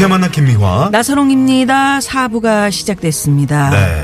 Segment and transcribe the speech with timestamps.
[0.00, 0.88] 육회 만난 김미화.
[0.90, 2.00] 나선홍입니다.
[2.00, 3.68] 사부가 시작됐습니다.
[3.68, 4.02] 네.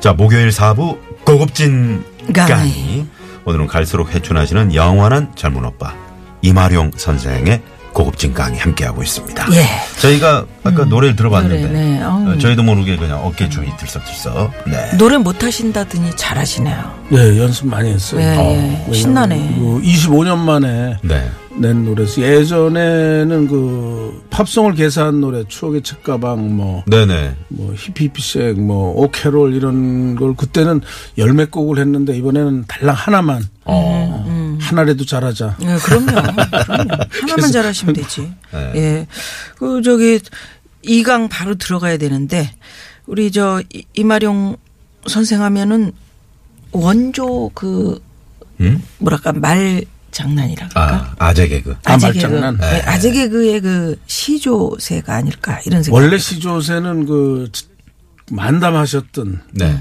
[0.00, 2.48] 자, 목요일 4부 고급진 강의.
[2.48, 3.06] 강의.
[3.44, 5.92] 오늘은 갈수록 회춘하시는 영원한 젊은 오빠
[6.40, 7.60] 이마룡 선생의
[7.92, 9.48] 고급진 강의 함께하고 있습니다.
[9.52, 9.66] 예.
[10.00, 12.38] 저희가 아까 노래를 들어봤는데 노래, 네.
[12.38, 14.50] 저희도 모르게 그냥 어깨 주위 들썩들썩.
[14.66, 14.96] 네.
[14.96, 17.00] 노래 못하신다더니 잘하시네요.
[17.10, 18.20] 네, 연습 많이 했어요.
[18.22, 18.94] 예, 어, 예.
[18.94, 19.56] 신나네.
[19.58, 21.30] 그 25년 만에 네.
[21.60, 27.34] 낸 노래서 예전에는 그 팝송을 개사한 노래 추억의 책가방 뭐, 네네.
[27.48, 30.80] 뭐 히피피색 뭐 오케롤 이런 걸 그때는
[31.16, 35.56] 열몇 곡을 했는데 이번에는 달랑 하나만 어, 하나라도 잘하자.
[35.62, 36.06] 예, 그럼요.
[36.62, 37.04] 그럼요.
[37.22, 38.32] 하나만 잘하시면 되지.
[38.52, 38.72] 네.
[38.76, 39.06] 예.
[39.58, 40.20] 그, 저기,
[40.82, 42.50] 이강 바로 들어가야 되는데,
[43.06, 44.56] 우리 저, 이- 이마룡
[45.06, 45.92] 선생 하면은
[46.72, 48.00] 원조 그,
[48.60, 48.82] 음?
[48.98, 49.82] 뭐랄까, 말
[50.18, 50.80] 장난이랄까.
[50.80, 51.76] 아, 아재 개그.
[51.84, 52.56] 아, 아재 말장난.
[52.58, 52.66] 개그.
[52.66, 55.96] 네, 아재 개그의 그 시조세가 아닐까 이런 생각.
[55.96, 57.50] 원래 시조세는 그
[58.30, 59.78] 만담하셨던 네.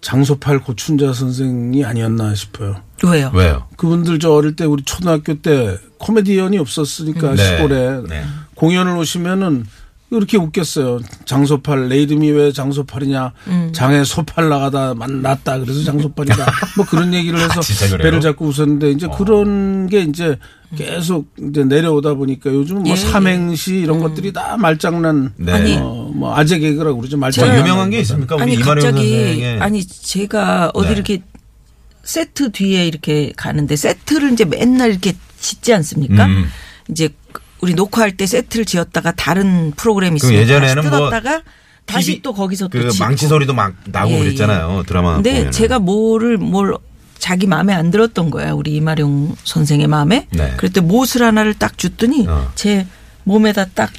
[0.00, 2.82] 장소팔 고춘자 선생이 아니었나 싶어요.
[3.04, 3.32] 왜요?
[3.34, 3.66] 왜요?
[3.76, 7.44] 그분들 저 어릴 때 우리 초등학교 때 코미디언이 없었으니까 네.
[7.44, 8.24] 시골에 네.
[8.54, 9.66] 공연을 오시면은
[10.10, 11.00] 이렇게 웃겼어요.
[11.24, 13.32] 장소팔 내 이름이 왜 장소팔이냐?
[13.46, 13.70] 음.
[13.72, 15.60] 장에 소팔 나가다 만났다.
[15.60, 16.46] 그래서 장소팔이다.
[16.76, 17.96] 뭐 그런 얘기를 해서 아?
[17.96, 20.36] 배를 잡고 웃었는데 이제 그런 게 이제
[20.76, 22.96] 계속 이제 내려오다 보니까 요즘 뭐 예, 예.
[22.96, 25.32] 삼행시 이런 것들이 다 말장난.
[25.36, 25.52] 네.
[25.52, 27.16] 아니, 어, 뭐 아재 개그라고 그러죠.
[27.16, 27.58] 뭐 말장난.
[27.58, 28.34] 유명한 게 있습니까?
[28.34, 30.94] 우리 아니 갑자기 아니 제가 어디 네.
[30.94, 31.22] 이렇게
[32.02, 36.26] 세트 뒤에 이렇게 가는데 세트를 이제 맨날 이렇게 짓지 않습니까?
[36.26, 36.46] 음.
[36.90, 37.10] 이제
[37.62, 41.42] 우리 녹화할 때 세트를 지었다가 다른 프로그램 있으면 예전에는 다시 뭐 뜯었다가
[41.86, 43.04] 다시 TV 또 거기서 또그 짓고.
[43.04, 44.18] 망치 소리도 막 나고 예, 예.
[44.20, 44.84] 그랬잖아요.
[44.86, 45.14] 드라마.
[45.16, 45.50] 근데 보면은.
[45.52, 46.74] 제가 뭐를 뭘
[47.18, 50.26] 자기 마음에 안 들었던 거야 우리 이마룡 선생의 마음에.
[50.30, 50.54] 네.
[50.56, 52.50] 그랬더니 못을 하나를 딱 줬더니 어.
[52.54, 52.86] 제
[53.24, 53.90] 몸에다 딱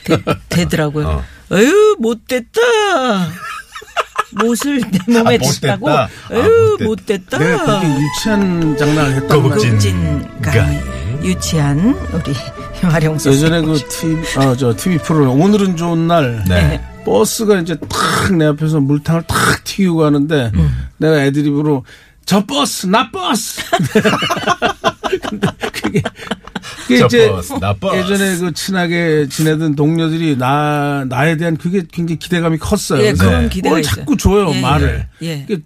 [0.50, 1.08] 대, 더라고요
[1.52, 1.56] 어.
[1.56, 2.62] 에휴 못됐다.
[4.44, 5.88] 못을 내 몸에 아, 댔다고.
[5.90, 6.04] 못됐다?
[6.04, 7.38] 아, 에휴 못됐- 못됐다.
[7.38, 10.42] 내가 그렇게 유치한 장난을 했단 거북진.
[10.42, 10.82] 강의
[11.24, 11.80] 유치한
[12.14, 12.34] 우리
[12.82, 13.34] 선생.
[13.34, 16.44] 예전에 그 TV, 아, 저 TV 프로그램 오늘은 좋은 날.
[16.48, 16.82] 네.
[17.06, 20.52] 버스가 이제 탁 내 앞에서 물탕을 탁 튀기고 가는데
[20.98, 21.84] 내가 애드립으로
[22.26, 23.60] 저 버스 나 버스
[25.28, 26.02] 근데 그게,
[26.84, 27.98] 그게 저 이제 버스, 나 버스.
[27.98, 33.02] 예전에 그 친하게 지내던 동료들이 나 나에 대한 그게 굉장히 기대감이 컸어요.
[33.02, 33.81] 예, 그래서 그런 기대가 뭘.
[33.84, 35.08] 자꾸 줘요 예, 말을.
[35.24, 35.46] 예.
[35.50, 35.58] 예.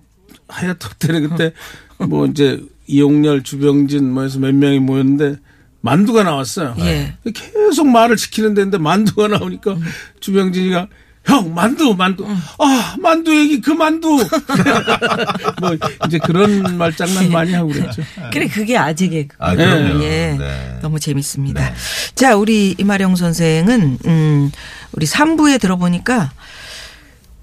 [0.48, 1.52] 하여튼 때는 그때
[1.98, 5.38] 뭐 이제 이용렬, 주병진 뭐 해서 몇 명이 모였는데
[5.82, 6.76] 만두가 나왔어요.
[6.80, 7.14] 예.
[7.34, 9.78] 계속 말을 지키는 데인데 만두가 나오니까
[10.20, 10.88] 주병진이가
[11.26, 12.26] 형 만두 만두
[12.60, 14.08] 아 만두 얘기 그 만두
[15.60, 15.76] 뭐
[16.06, 18.04] 이제 그런 말장난 많이 하고 그랬죠.
[18.32, 19.36] 그래 그게 아재 개그.
[19.40, 20.04] 아, 그럼요.
[20.04, 20.36] 예.
[20.38, 20.80] 네.
[20.82, 21.62] 너무 재밌습니다.
[21.62, 21.76] 네.
[22.14, 24.52] 자, 우리 이마령 선생은 음
[24.92, 26.32] 우리 3부에 들어보니까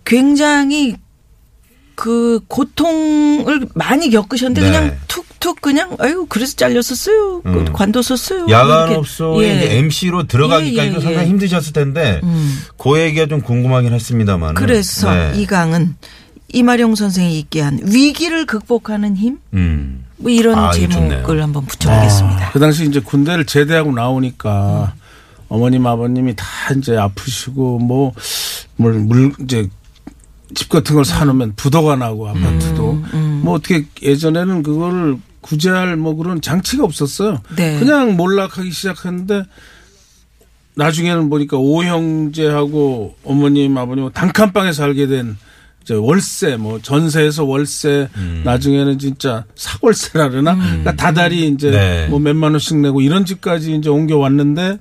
[0.05, 0.97] 굉장히
[1.95, 4.67] 그 고통을 많이 겪으셨는데 네.
[4.71, 7.43] 그냥 툭 툭 그냥 아유 그래서 잘렸었어요.
[7.43, 7.73] 그 음.
[7.73, 8.47] 관뒀었어요.
[8.49, 8.95] 야간.
[8.95, 9.57] 업소에 예.
[9.57, 11.31] 이제 MC로 들어가기까지도 예, 예, 상당히 예.
[11.31, 12.61] 힘드셨을 텐데 음.
[12.79, 14.55] 그 얘기가 좀 궁금하긴 했습니다만.
[14.55, 15.33] 그래서 네.
[15.35, 15.97] 이 강은
[16.53, 19.39] 이마령 선생이 있게 한 위기를 극복하는 힘?
[19.55, 20.05] 음.
[20.17, 21.43] 뭐 이런 아, 제목을.
[21.43, 22.53] 한번 붙여보겠습니다.
[22.53, 24.95] 그 당시 이제 군대를 제대하고 나오니까
[25.49, 26.47] 어머님 아버님이 다
[26.79, 29.69] 이제 아프시고 뭐물 물 이제
[30.55, 32.93] 집 같은 걸 사놓으면 부도가 나고 아파트도
[33.43, 37.43] 뭐 어떻게 예전에는 그거를 구제할 뭐 그런 장치가 없었어요.
[37.57, 37.79] 네.
[37.79, 39.43] 그냥 몰락하기 시작했는데
[40.75, 45.37] 나중에는 보니까 오형제하고 어머님 아버님 단칸방에 살게 된
[45.83, 48.09] 이제 월세 뭐 전세에서 월세
[48.45, 52.07] 나중에는 진짜 사골세라 그러나 그러니까 다달이 이제 네.
[52.09, 54.79] 뭐 몇만 원씩 내고 이런 집까지 이제 옮겨 왔는데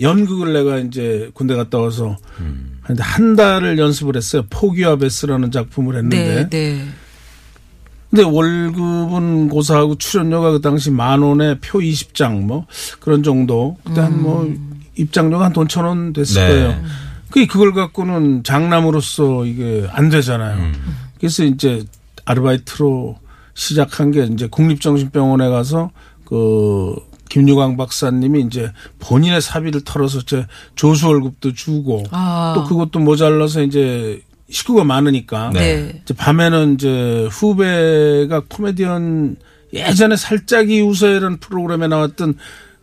[0.00, 2.16] 연극을 내가 이제 군대 갔다 와서
[2.82, 4.42] 한- 한 달을 연습을 했어요.
[4.50, 6.88] 포기와 베스라는 작품을 했는데 네, 네.
[8.10, 12.66] 근데 월급은 고사하고 출연료가 그 당시 만 원에 표 20장 뭐
[12.98, 13.76] 그런 정도.
[13.84, 14.52] 그때 한뭐
[14.96, 16.48] 입장료가 한 돈 천 원 됐을 네.
[16.48, 16.82] 거예요.
[17.30, 20.72] 그 그걸 갖고는 장남으로서 이게 안 되잖아요.
[21.18, 21.84] 그래서 이제
[22.24, 23.16] 아르바이트로
[23.54, 25.90] 시작한 게 이제 국립정신병원에 가서
[26.24, 26.96] 그
[27.28, 32.54] 김유광 박사님이 이제 본인의 사비를 털어서 제 조수 월급도 주고 아.
[32.56, 36.00] 또 그것도 모자라서 이제 식구가 많으니까 네.
[36.02, 39.36] 이제 밤에는 이제 후배가 코미디언
[39.72, 42.34] 예전에 살짝이 웃어요라는 프로그램에 나왔던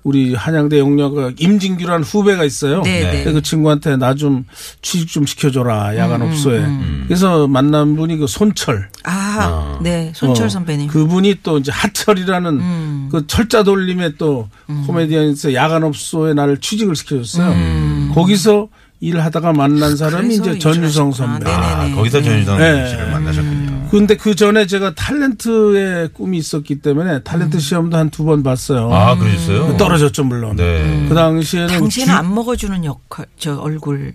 [0.03, 2.81] 우리 한양대 영녀가 임진규라는 후배가 있어요.
[2.83, 3.23] 네, 네.
[3.33, 4.45] 그 친구한테 나 좀
[4.81, 6.65] 취직 좀 시켜줘라 음, 야간 업소에.
[7.07, 8.87] 그래서 만난 분이 그 손철.
[9.03, 10.13] 아, 네.
[10.15, 10.87] 손철 어, 선배님.
[10.87, 13.09] 그분이 또 이제 하철이라는 음.
[13.11, 14.47] 그 철자 돌림의 또
[14.85, 18.13] 코미디언에서 야간 업소에 나를 취직을 시켜줬어요.
[18.13, 18.69] 거기서
[18.99, 20.41] 일하다가 만난 사람이 음.
[20.41, 21.11] 이제 전유성.
[21.11, 21.49] 선배.
[21.49, 21.95] 아, 네네네.
[21.95, 22.89] 거기서 전유성 네.
[22.89, 23.87] 씨를 만나셨군요.
[23.91, 28.91] 근데 그 전에 제가 탤런트의 꿈이 있었기 때문에 탤런트 시험도 한 두 번 봤어요.
[28.93, 29.77] 아, 그러셨어요?
[29.77, 30.55] 떨어졌죠 물론.
[30.55, 31.05] 네.
[31.07, 34.13] 그 당시에는 당시에는 주- 안 먹어주는 역할, 저 얼굴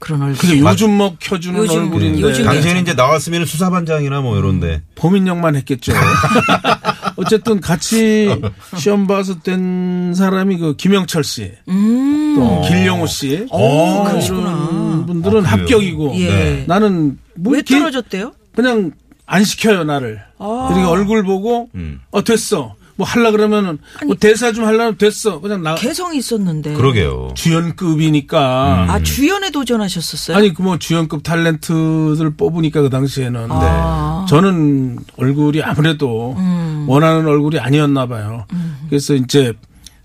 [0.00, 0.36] 그런 얼굴.
[0.36, 4.82] 그게 요즘 먹 켜주는 요즘- 얼굴인데 요즘 당시에는 이제 나왔으면 수사반장이나 뭐 이런데.
[4.96, 5.92] 범인역만 했겠죠.
[7.16, 8.28] 어쨌든 같이
[8.76, 14.68] 시험 봐서 된 사람이 그 김영철 씨, 또 길영호 씨, 오, 어, 그러시구나.
[14.70, 15.48] 이런 분들은 아?
[15.50, 16.28] 합격이고 예.
[16.28, 16.64] 네.
[16.66, 18.32] 나는 뭐 왜 떨어졌대요?
[18.54, 18.92] 그냥
[19.26, 20.20] 안 시켜요 나를.
[20.38, 20.70] 아.
[20.72, 22.00] 그리고 얼굴 보고 음.
[22.10, 22.74] 어 됐어.
[22.96, 25.40] 뭐 하려 그러면은 뭐 대사 좀 하려면 됐어.
[25.40, 26.74] 그냥 나 개성이 있었는데.
[26.74, 27.30] 그러게요.
[27.34, 28.86] 주연급이니까.
[28.88, 30.36] 아 주연에 도전하셨었어요?
[30.36, 34.26] 아니 그 뭐 주연급 탤런트들 뽑으니까 그 당시에는 아.
[34.28, 36.73] 저는 얼굴이 아무래도 음.
[36.86, 38.46] 원하는 얼굴이 아니었나 봐요.
[38.88, 39.52] 그래서 이제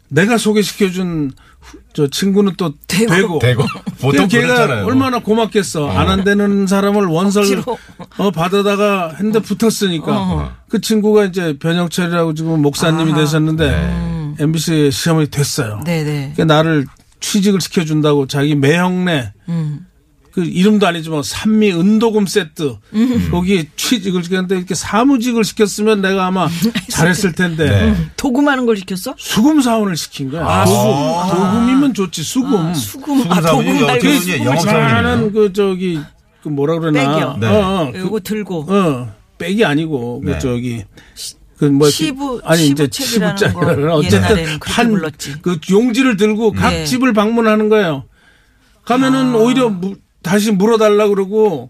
[0.10, 3.12] 내가 소개시켜준 후- 저 친구는 또 되고.
[3.14, 3.64] 되고, 되고.
[4.00, 4.86] 보통 걔가 그렇잖아요.
[4.86, 5.90] 얼마나 고맙겠어.
[5.90, 7.78] 안 한다는 사람을 원설 억지로.
[8.18, 10.52] 어, 받아다가 했는데 붙었으니까 어.
[10.70, 13.20] 그 친구가 이제 변혁철이라고 지금 목사님이 아하.
[13.22, 14.36] 되셨는데 네.
[14.40, 15.82] MBC 시험이 됐어요.
[15.86, 16.34] 네네.
[16.36, 16.86] 그러니까 나를
[17.20, 19.86] 취직을 시켜준다고 자기 매형네 음.
[20.32, 23.28] 그 이름도 아니지만 산미 은도금 세트 음.
[23.32, 26.48] 거기에 취직을 시켰는데 이렇게 사무직을 시켰으면 내가 아마
[26.90, 27.96] 잘했을 텐데 네.
[28.16, 29.16] 도금하는 걸 시켰어?
[29.18, 30.66] 수금 사원을 시킨 거야.
[30.66, 32.74] 도금 도금이면 좋지 수금.
[32.74, 33.18] 수금.
[33.20, 34.60] 수금 아, 사원이 도금 말고 잘- 사원이네요.
[34.62, 36.00] 잘하는 그 저기
[36.44, 37.38] 그 뭐라 그러나 백이요.
[37.40, 37.48] 네.
[37.48, 38.66] 어, 어, 그, 요거 들고.
[38.70, 40.40] 어 백이 아니고 그 네.
[40.40, 40.84] 저기
[41.58, 45.36] 그뭐 시부- 아니 이제 시부책이라는 시부장이라는 거 어쨌든 옛날에는 그렇게 판 불렀지.
[45.42, 46.86] 그 용지를 들고 각 네.
[46.86, 48.04] 집을 방문하는 거예요.
[48.86, 49.38] 가면은 아.
[49.38, 51.70] 오히려 무- 다시 물어달라 그러고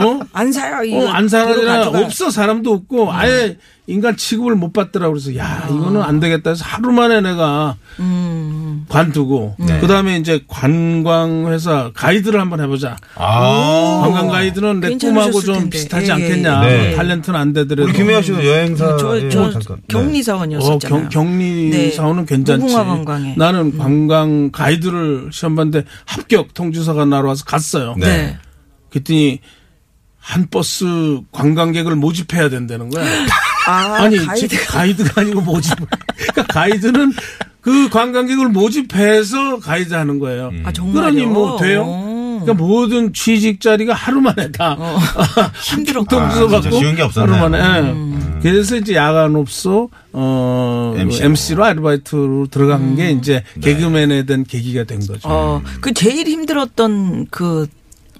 [0.00, 0.20] 어?
[0.32, 0.76] 안 사요.
[0.96, 1.54] 어, 안 사는.
[1.94, 1.94] 음.
[2.04, 3.56] 없어 사람도 없고 아예
[3.86, 8.86] 인간 취급을 못 받더라 그래서 야 이거는 안 되겠다 해서 하루 만에 내가 음.
[8.88, 9.78] 관두고 네.
[9.80, 14.00] 그다음에 이제 관광 회사 가이드를 한번 해보자 아.
[14.02, 15.70] 관광 가이드는 내 꿈하고 좀 텐데.
[15.70, 16.76] 비슷하지 예, 예, 않겠냐 예.
[16.76, 16.96] 네.
[16.96, 18.96] 탤런트는 안 되더라도 우리 김혜아 씨도 여행사.
[18.96, 21.04] 저, 저 격리 사원이었었잖아요.
[21.06, 21.90] 어, 경, 격리 네.
[21.90, 22.64] 사원은 괜찮지.
[22.64, 23.34] 무궁화 관광에.
[23.34, 23.34] 음.
[23.36, 27.94] 나는 관광 가이드를 시험 봤는데 합격 통지서가 날아와서 갔어요.
[27.98, 28.06] 네.
[28.06, 28.38] 네.
[28.90, 29.40] 그랬더니
[30.24, 33.04] 한 버스 관광객을 모집해야 된다는 거야.
[33.68, 34.48] 아, 아니 가이드.
[34.48, 35.74] 지- 가이드가 아니고 모집.
[36.16, 37.12] 그러니까 가이드는
[37.60, 40.50] 그 관광객을 모집해서 가이드 하는 거예요.
[40.64, 40.94] 아, 정말요?
[40.94, 41.82] 그러니 뭐 돼요?
[41.84, 42.40] 오.
[42.40, 44.98] 그러니까 모든 취직 자리가 하루 만에 다 어.
[45.62, 46.28] 힘들었구나.
[46.30, 47.34] 통지서 아, 진짜 쉬운 게 없었네요.
[47.36, 47.58] 하루 만에.
[47.86, 47.92] 예.
[47.92, 48.40] 음.
[48.42, 51.26] 그래서 이제 야간업소 어 MC 로.
[51.26, 55.28] MC로 아르바이트로 들어간 게 이제 개그맨에 대한 계기가 된 거죠.
[55.28, 55.30] 음.
[55.30, 57.66] 어, 그 제일 힘들었던 그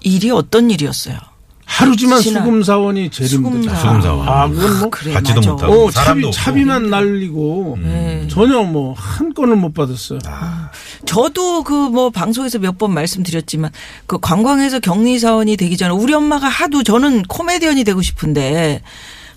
[0.01, 1.17] 일이 어떤 일이었어요?
[1.79, 2.39] 하루지만 신화.
[2.41, 3.75] 수금 사원이 제일 수금 힘들다.
[3.75, 4.01] 사원.
[4.01, 4.27] 수금 사원.
[4.29, 5.51] 아, 그건 뭐 그래, 받지도 맞아.
[5.51, 5.85] 못하고.
[5.87, 6.43] 어, 사람도 차비.
[6.45, 8.27] 차비만 날리고 네.
[8.29, 10.19] 전혀 뭐 한 건을 못 받았어요.
[11.05, 13.71] 저도 그 뭐 방송에서 몇 번 말씀드렸지만
[14.05, 18.81] 그 관광에서 격리 사원이 되기 전에 우리 엄마가 하도 저는 코미디언이 되고 싶은데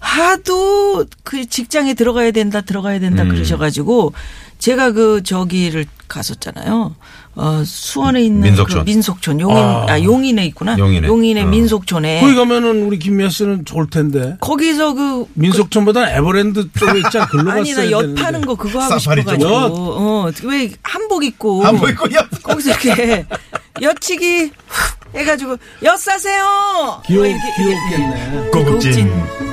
[0.01, 3.29] 하도 그 직장에 들어가야 된다 들어가야 된다 음.
[3.29, 4.13] 그러셔가지고
[4.59, 6.95] 제가 그 저기를 갔었잖아요.
[7.41, 8.81] 어 수원에 있는 민속촌.
[8.81, 10.77] 그 민속촌 용인 아, 용인에 있구나.
[10.77, 11.07] 용인에.
[11.07, 11.47] 용인의 어.
[11.47, 14.37] 민속촌에 거기 가면은 우리 김미아 씨는 좋을 텐데.
[14.41, 17.27] 거기서 그 민속촌보다 에버랜드 쪽에 있잖아.
[17.29, 18.23] 글로 아니 갔어야 나엿 되는데.
[18.23, 18.99] 파는 거 그거 하고.
[18.99, 22.29] 싶어가지고 어 왜 한복 입고 한번 입고 야.
[22.43, 23.25] 거기서 이렇게
[23.81, 24.51] 엿치기
[25.15, 27.01] 해가지고 엿 사세요.
[27.07, 28.51] 귀여, 뭐 이렇게 귀엽겠네.
[28.53, 29.13] 고급진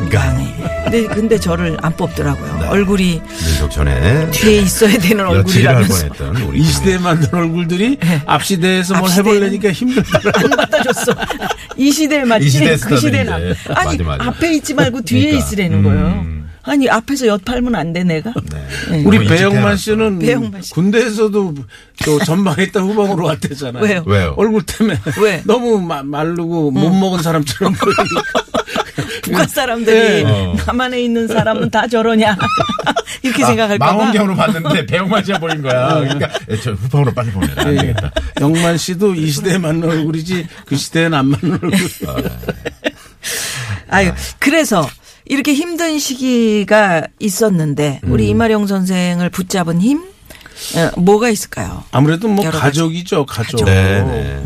[0.10, 0.54] 강의.
[0.84, 2.58] 근데 근데 저를 안 뽑더라고요.
[2.60, 2.68] 네.
[2.68, 6.08] 얼굴이 민속 전에 뒤에 있어야 되는 얼굴이라면서
[6.48, 9.14] 우리 이 시대에 만든 얼굴들이 앞 시대에서 뭘 네.
[9.14, 10.32] 앞 해보려니까 힘들더라.
[10.36, 11.12] 안 받아줬어.
[11.78, 12.46] 이 시대에 맞지.
[12.46, 14.30] 이 시대 그 시대는 아니 맞아, 맞아.
[14.30, 15.46] 앞에 있지 말고 뒤에 그러니까.
[15.46, 15.84] 있으라는 음.
[15.84, 16.36] 거예요.
[16.68, 18.34] 아니 앞에서 엿 팔면 안 돼 내가.
[18.90, 19.04] 네.
[19.06, 20.72] 우리 뭐 배영만 일찍 씨는 배영만 씨.
[20.74, 21.54] 군대에서도
[22.04, 23.84] 저 전방에 있다 후방으로 왔대잖아요.
[23.84, 24.04] 왜요?
[24.08, 24.34] 왜요?
[24.38, 25.42] 얼굴 때문에 왜?
[25.46, 28.06] 너무 마, 마르고 못 먹은 사람처럼 보이니까.
[29.26, 30.24] 북한 사람들이 네.
[30.26, 30.56] 어.
[30.66, 32.38] 남한에 있는 사람은 다 저러냐
[33.24, 33.92] 이렇게 생각할까 봐.
[33.94, 35.96] 망원경으로 봤는데 배영만 씨가 보인 거야.
[36.00, 37.64] 그러니까 에, 저 후방으로 빨리 보내라.
[37.64, 37.78] 안 예.
[37.82, 38.12] 되겠다.
[38.40, 41.80] 영만 씨도 이 시대에 맞는 얼굴이지 그 시대에는 안 맞는 얼굴.
[43.90, 44.88] 아유, 그래서
[45.26, 48.12] 이렇게 힘든 시기가 있었는데 음.
[48.12, 50.00] 우리 이마령 선생을 붙잡은 힘
[50.76, 51.84] 어, 뭐가 있을까요?
[51.92, 52.50] 아무래도 뭐.
[52.50, 53.66] 가족이죠, 가족.
[53.66, 54.42] 네, 네.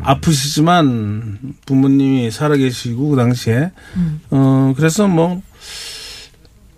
[0.00, 4.20] 아프시지만 부모님이 살아계시고 그 당시에 음.
[4.30, 5.42] 어 그래서 뭐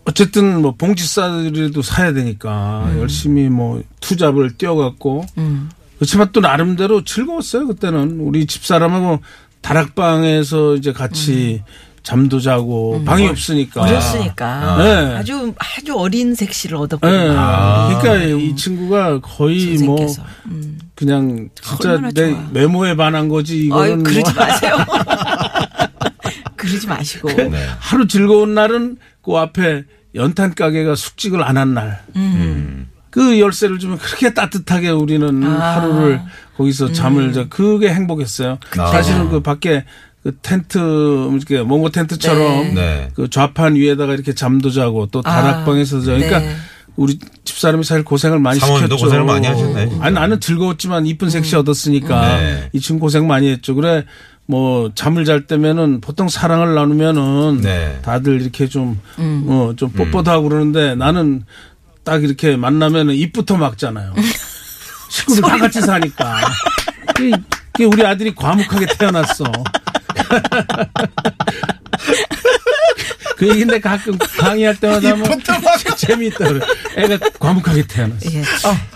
[0.05, 3.01] 어쨌든 뭐 봉지쌀이라도 사야 되니까 음.
[3.01, 5.71] 열심히 뭐 투잡을 뛰어갔고 음.
[5.97, 9.21] 그렇지만 또 나름대로 즐거웠어요 그때는 우리 집 사람하고
[9.61, 11.63] 다락방에서 이제 같이
[12.03, 13.89] 잠도 자고 방이 없으니까 음.
[13.89, 15.17] 어렸으니까 네.
[15.17, 16.81] 아주 아주 어린 색시를 예.
[16.81, 17.99] 얻었거든요.
[18.01, 20.23] 그러니까 이 친구가 거의 뭐 아, 선생께서.
[20.47, 20.79] 음.
[21.09, 22.49] 그냥 진짜 내 좋아.
[22.51, 24.75] 메모에 반한 거지 아유 이거는 그러지 뭐 마세요.
[26.57, 27.29] 그러지 마시고.
[27.29, 27.67] 네.
[27.79, 29.85] 하루 즐거운 날은 그 앞에
[30.17, 32.03] 연탄 가게가 숙직을 안 한 날.
[33.11, 35.77] 그 열쇠를 주면 그렇게 따뜻하게 우리는 아.
[35.77, 36.21] 하루를
[36.57, 38.59] 거기서 잠을 자 그게 행복했어요.
[38.79, 38.87] 아.
[38.89, 39.85] 사실은 그 밖에
[40.25, 40.79] 그 텐트
[41.33, 43.09] 이렇게 몽고 텐트처럼 네.
[43.15, 46.07] 그 좌판 위에다가 이렇게 잠도 자고 또 다락방에서 자.
[46.07, 46.57] 그러니까 네.
[46.99, 49.05] 우리 집사람이 사실 고생을 많이 사모님도 시켰죠.
[49.05, 50.05] 고생을 많이 하셨네, 진짜.
[50.05, 52.71] 아니 나는 즐거웠지만 이쁜 색시 얻었으니까 네.
[52.73, 53.77] 이 친구 고생 많이 했죠.
[53.77, 54.05] 그래
[54.47, 58.01] 뭐 잠을 잘 때면은 보통 사랑을 나누면은 네.
[58.03, 59.45] 다들 이렇게 좀 음.
[59.47, 60.49] 어, 좀 뻣뻣하고 음.
[60.49, 61.45] 그러는데 나는
[62.03, 64.15] 딱 이렇게 만나면은 입부터 막잖아요.
[65.09, 66.41] 식구들 다 같이 사니까.
[67.81, 69.45] 우리 아들이 과묵하게 태어났어.
[73.39, 75.41] 그 얘기인데 가끔 강의할 때마다 하면
[75.97, 76.67] 재미있다 그래.
[76.97, 78.31] 애가 과묵하게 태어났어.
[78.33, 78.43] 예.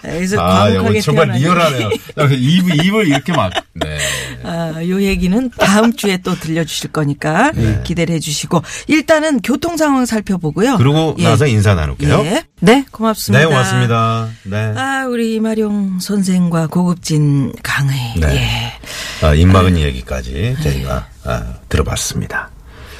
[0.03, 1.29] 그래서 아, 과묵하게 정말.
[1.31, 1.91] 리얼하네요.
[2.33, 3.99] 입, 입을 이렇게 막, 네.
[4.43, 7.53] 아, 요 얘기는 다음 주에 또 들려주실 거니까
[7.85, 10.77] 기대를 해주시고 일단은 교통 상황 살펴보고요.
[10.77, 11.25] 그러고 예.
[11.25, 12.23] 나서 인사 나눌게요.
[12.25, 12.43] 예.
[12.61, 13.45] 네, 고맙습니다.
[13.45, 14.29] 네, 고맙습니다.
[14.45, 14.73] 네.
[14.77, 18.15] 아, 우리 이마룡 선생과 고급진 강의.
[18.19, 18.37] 네.
[19.23, 19.27] 예.
[19.27, 22.51] 아, 입막은 얘기까지 저희가 아, 들어봤습니다.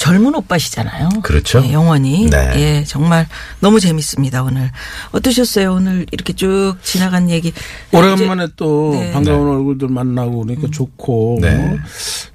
[0.03, 1.11] 젊은 오빠시잖아요.
[1.23, 1.63] 그렇죠.
[1.65, 2.29] 예, 영원히.
[2.29, 2.53] 네.
[2.57, 3.29] 예, 정말
[3.61, 4.69] 너무 재밌습니다, 오늘.
[5.13, 5.75] 어떠셨어요?
[5.75, 7.53] 오늘 이렇게 쭉 지나간 얘기.
[7.93, 9.13] 오래간만에 또 네.
[9.13, 11.55] 반가운 얼굴들 만나고 그러니까 좋고 네.
[11.55, 11.79] 뭐,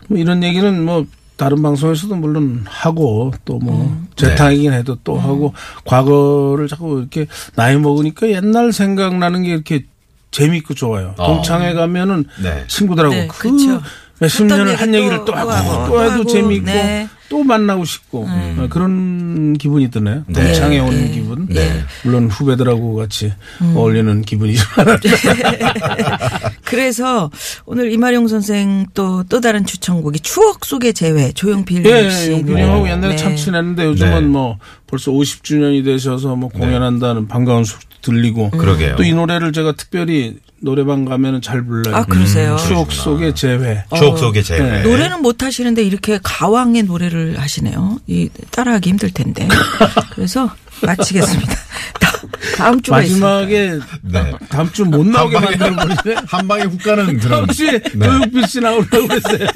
[0.08, 1.06] 뭐 이런 얘기는 뭐
[1.36, 4.08] 다른 방송에서도 물론 하고 또뭐 음.
[4.16, 9.84] 재탕이긴 해도 또 하고 과거를 자꾸 이렇게 나이 먹으니까 옛날 생각나는 게 이렇게
[10.32, 11.16] 재밌고 좋아요.
[11.18, 11.34] 어.
[11.34, 12.64] 동창회 가면은 네.
[12.70, 13.82] 친구들하고 네, 그 그쵸.
[14.20, 16.26] 몇십 년을 한또 얘기를 또 하고 하고, 또또 해도 하고.
[16.28, 17.10] 재밌고 네.
[17.30, 20.24] 또 만나고 싶고 어, 그런 기분이 드네요.
[20.28, 20.44] 네.
[20.44, 21.12] 동창회 오는 예.
[21.12, 21.47] 기분.
[21.50, 21.84] 네.
[22.04, 23.34] 물론 후배들하고 같이
[23.76, 25.00] 어울리는 기분이지만
[26.64, 27.30] 그래서
[27.66, 32.32] 오늘 이마룡 선생 또, 또 다른 추천곡이 추억 속의 재회, 조용필 예, 씨.
[32.32, 32.92] 용균형하고 노래.
[32.92, 33.16] 옛날에 네.
[33.16, 34.28] 참 친했는데 요즘은 네.
[34.28, 38.96] 뭐 벌써 50주년이 되셔서 뭐 공연한다는 반가운 소식도 들리고 그러게요.
[38.96, 41.96] 또 이 노래를 제가 특별히 노래방 가면은 잘 불러요.
[41.96, 42.54] 아, 그러세요?
[42.54, 43.84] 음, 추억 속의 재회.
[43.96, 44.60] 추억 속의 재회.
[44.60, 44.84] 네.
[44.84, 48.00] 노래는 못 하시는데 이렇게 가왕의 노래를 하시네요.
[48.08, 49.48] 이 따라하기 힘들 텐데.
[50.16, 50.50] 그래서
[50.82, 51.54] 마치겠습니다.
[52.00, 52.12] 다,
[52.58, 52.98] 다음 주가.
[52.98, 54.32] 마지막에 네.
[54.50, 56.22] 다음 주 못 나오게 만들어 버리네.
[56.28, 57.30] 한 방에 훅 가는 그런.
[57.46, 58.00] 다음 주에 네.
[58.06, 59.48] 조용필 씨 나오려고 그랬어요.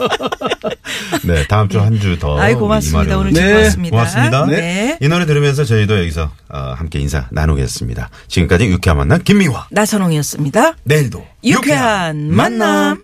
[1.24, 2.40] 네, 다음 주 한 주 더.
[2.40, 3.18] 아이 고맙습니다.
[3.18, 3.96] 오늘 네, 즐거웠습니다.
[3.96, 4.46] 고맙습니다.
[4.48, 4.98] 네.
[5.02, 8.10] 이 노래 들으면서 저희도 여기서 어, 함께 인사 나누겠습니다.
[8.28, 9.68] 지금까지 유쾌한 만남 김미화.
[9.72, 10.76] 나선홍이었습니다.
[10.84, 13.04] 내일도 유쾌한 만남.